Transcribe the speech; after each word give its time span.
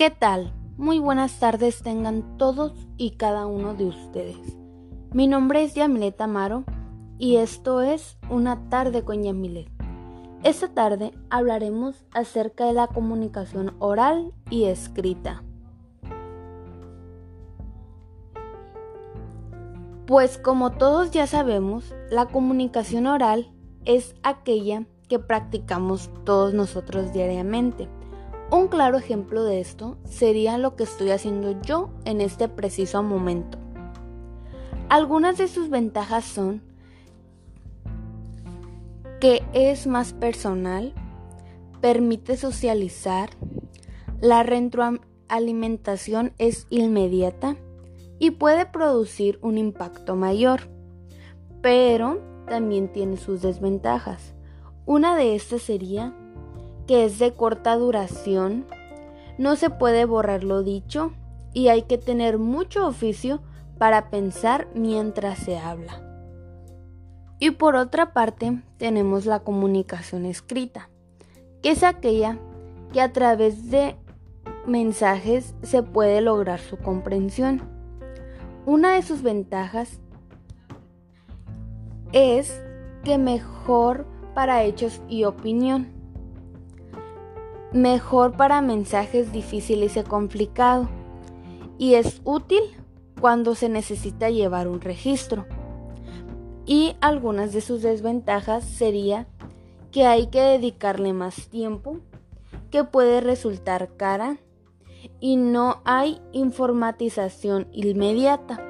¿Qué 0.00 0.08
tal? 0.08 0.54
Muy 0.78 0.98
buenas 0.98 1.38
tardes 1.40 1.82
tengan 1.82 2.38
todos 2.38 2.72
y 2.96 3.18
cada 3.18 3.44
uno 3.44 3.74
de 3.74 3.84
ustedes. 3.84 4.38
Mi 5.12 5.26
nombre 5.26 5.62
es 5.62 5.74
Yamilet 5.74 6.18
Amaro 6.22 6.64
y 7.18 7.36
esto 7.36 7.82
es 7.82 8.16
Una 8.30 8.70
tarde 8.70 9.04
con 9.04 9.22
Yamilet. 9.22 9.68
Esta 10.42 10.68
tarde 10.68 11.12
hablaremos 11.28 12.06
acerca 12.14 12.64
de 12.64 12.72
la 12.72 12.86
comunicación 12.86 13.74
oral 13.78 14.32
y 14.48 14.64
escrita. 14.64 15.42
Pues 20.06 20.38
como 20.38 20.70
todos 20.70 21.10
ya 21.10 21.26
sabemos, 21.26 21.94
la 22.10 22.24
comunicación 22.24 23.06
oral 23.06 23.52
es 23.84 24.14
aquella 24.22 24.86
que 25.10 25.18
practicamos 25.18 26.08
todos 26.24 26.54
nosotros 26.54 27.12
diariamente 27.12 27.86
un 28.50 28.68
claro 28.68 28.98
ejemplo 28.98 29.44
de 29.44 29.60
esto 29.60 29.96
sería 30.04 30.58
lo 30.58 30.76
que 30.76 30.84
estoy 30.84 31.10
haciendo 31.10 31.60
yo 31.62 31.90
en 32.04 32.20
este 32.20 32.48
preciso 32.48 33.02
momento. 33.02 33.58
Algunas 34.88 35.38
de 35.38 35.46
sus 35.46 35.70
ventajas 35.70 36.24
son 36.24 36.62
que 39.20 39.42
es 39.52 39.86
más 39.86 40.12
personal, 40.14 40.94
permite 41.80 42.36
socializar, 42.36 43.30
la 44.20 44.42
retroalimentación 44.42 46.32
es 46.38 46.66
inmediata 46.70 47.56
y 48.18 48.32
puede 48.32 48.66
producir 48.66 49.38
un 49.42 49.58
impacto 49.58 50.16
mayor, 50.16 50.62
pero 51.60 52.20
también 52.48 52.90
tiene 52.90 53.16
sus 53.16 53.42
desventajas. 53.42 54.34
Una 54.86 55.16
de 55.16 55.34
estas 55.34 55.62
sería 55.62 56.14
que 56.90 57.04
es 57.04 57.20
de 57.20 57.34
corta 57.34 57.76
duración, 57.76 58.66
no 59.38 59.54
se 59.54 59.70
puede 59.70 60.06
borrar 60.06 60.42
lo 60.42 60.64
dicho 60.64 61.12
y 61.52 61.68
hay 61.68 61.82
que 61.82 61.98
tener 61.98 62.36
mucho 62.36 62.84
oficio 62.84 63.42
para 63.78 64.10
pensar 64.10 64.66
mientras 64.74 65.38
se 65.38 65.56
habla. 65.56 66.02
Y 67.38 67.52
por 67.52 67.76
otra 67.76 68.12
parte 68.12 68.60
tenemos 68.76 69.24
la 69.24 69.38
comunicación 69.38 70.26
escrita, 70.26 70.90
que 71.62 71.70
es 71.70 71.84
aquella 71.84 72.40
que 72.92 73.00
a 73.00 73.12
través 73.12 73.70
de 73.70 73.94
mensajes 74.66 75.54
se 75.62 75.84
puede 75.84 76.20
lograr 76.20 76.58
su 76.58 76.76
comprensión. 76.76 77.62
Una 78.66 78.94
de 78.94 79.02
sus 79.02 79.22
ventajas 79.22 80.00
es 82.10 82.60
que 83.04 83.16
mejor 83.16 84.08
para 84.34 84.64
hechos 84.64 85.00
y 85.08 85.22
opinión 85.22 85.99
mejor 87.72 88.32
para 88.36 88.60
mensajes 88.60 89.32
difíciles 89.32 89.96
y 89.96 90.02
complicados, 90.02 90.88
y 91.78 91.94
es 91.94 92.20
útil 92.24 92.62
cuando 93.20 93.54
se 93.54 93.68
necesita 93.68 94.30
llevar 94.30 94.68
un 94.68 94.80
registro. 94.80 95.46
Y 96.66 96.96
algunas 97.00 97.52
de 97.52 97.60
sus 97.60 97.82
desventajas 97.82 98.64
sería 98.64 99.26
que 99.90 100.06
hay 100.06 100.28
que 100.28 100.40
dedicarle 100.40 101.12
más 101.12 101.48
tiempo, 101.48 101.98
que 102.70 102.84
puede 102.84 103.20
resultar 103.20 103.96
cara 103.96 104.38
y 105.18 105.36
no 105.36 105.80
hay 105.84 106.20
informatización 106.32 107.66
inmediata. 107.72 108.60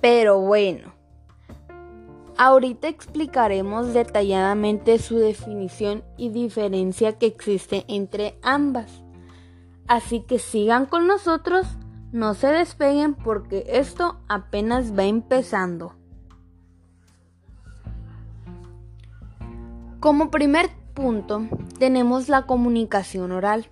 Pero 0.00 0.40
bueno, 0.40 0.94
Ahorita 2.44 2.88
explicaremos 2.88 3.94
detalladamente 3.94 4.98
su 4.98 5.16
definición 5.16 6.02
y 6.16 6.30
diferencia 6.30 7.16
que 7.16 7.26
existe 7.26 7.84
entre 7.86 8.36
ambas. 8.42 9.04
Así 9.86 10.24
que 10.26 10.40
sigan 10.40 10.86
con 10.86 11.06
nosotros, 11.06 11.68
no 12.10 12.34
se 12.34 12.48
despeguen 12.48 13.14
porque 13.14 13.64
esto 13.68 14.18
apenas 14.28 14.98
va 14.98 15.04
empezando. 15.04 15.94
Como 20.00 20.32
primer 20.32 20.68
punto 20.94 21.46
tenemos 21.78 22.28
la 22.28 22.46
comunicación 22.46 23.30
oral. 23.30 23.66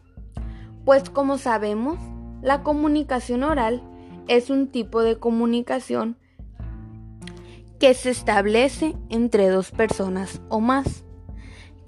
Pues 0.84 1.10
como 1.10 1.38
sabemos, 1.38 1.98
la 2.40 2.62
comunicación 2.62 3.42
oral 3.42 3.82
es 4.28 4.48
un 4.48 4.68
tipo 4.68 5.02
de 5.02 5.18
comunicación 5.18 6.19
que 7.80 7.94
se 7.94 8.10
establece 8.10 8.94
entre 9.08 9.48
dos 9.48 9.72
personas 9.72 10.42
o 10.50 10.60
más, 10.60 11.04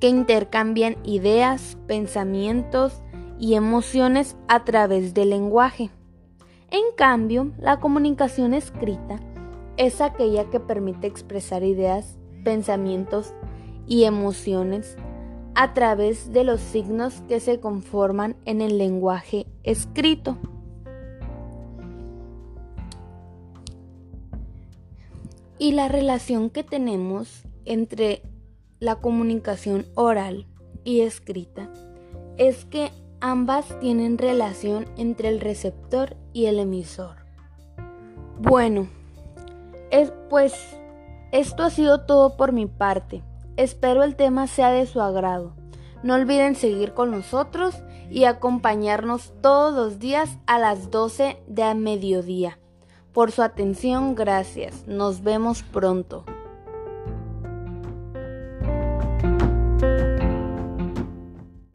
que 0.00 0.08
intercambian 0.08 0.96
ideas, 1.04 1.76
pensamientos 1.86 3.02
y 3.38 3.54
emociones 3.54 4.36
a 4.48 4.64
través 4.64 5.12
del 5.12 5.30
lenguaje. 5.30 5.90
En 6.70 6.82
cambio, 6.96 7.52
la 7.58 7.78
comunicación 7.78 8.54
escrita 8.54 9.20
es 9.76 10.00
aquella 10.00 10.48
que 10.48 10.60
permite 10.60 11.06
expresar 11.06 11.62
ideas, 11.62 12.18
pensamientos 12.42 13.34
y 13.86 14.04
emociones 14.04 14.96
a 15.54 15.74
través 15.74 16.32
de 16.32 16.44
los 16.44 16.62
signos 16.62 17.22
que 17.28 17.38
se 17.38 17.60
conforman 17.60 18.34
en 18.46 18.62
el 18.62 18.78
lenguaje 18.78 19.46
escrito. 19.62 20.38
Y 25.58 25.72
la 25.72 25.88
relación 25.88 26.50
que 26.50 26.64
tenemos 26.64 27.42
entre 27.64 28.22
la 28.80 28.96
comunicación 28.96 29.86
oral 29.94 30.46
y 30.84 31.00
escrita 31.02 31.70
es 32.36 32.64
que 32.64 32.90
ambas 33.20 33.78
tienen 33.78 34.18
relación 34.18 34.86
entre 34.96 35.28
el 35.28 35.40
receptor 35.40 36.16
y 36.32 36.46
el 36.46 36.58
emisor. 36.58 37.16
Bueno, 38.40 38.88
es, 39.90 40.12
pues 40.28 40.52
esto 41.30 41.62
ha 41.62 41.70
sido 41.70 42.00
todo 42.00 42.36
por 42.36 42.52
mi 42.52 42.66
parte. 42.66 43.22
Espero 43.56 44.02
el 44.02 44.16
tema 44.16 44.46
sea 44.48 44.70
de 44.70 44.86
su 44.86 45.00
agrado. 45.00 45.54
No 46.02 46.14
olviden 46.14 46.56
seguir 46.56 46.94
con 46.94 47.12
nosotros 47.12 47.76
y 48.10 48.24
acompañarnos 48.24 49.32
todos 49.40 49.74
los 49.74 49.98
días 50.00 50.38
a 50.46 50.58
las 50.58 50.90
12 50.90 51.40
de 51.46 51.74
mediodía. 51.74 52.58
Por 53.12 53.30
su 53.30 53.42
atención, 53.42 54.14
gracias. 54.14 54.86
Nos 54.86 55.22
vemos 55.22 55.62
pronto. 55.62 56.24